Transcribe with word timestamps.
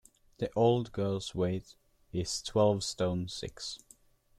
The 0.39 0.49
old 0.55 0.91
girl's 0.93 1.35
weight— 1.35 1.75
is 2.11 2.41
twelve 2.41 2.83
stone 2.83 3.27
six. 3.27 3.77